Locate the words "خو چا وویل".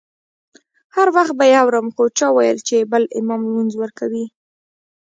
1.95-2.59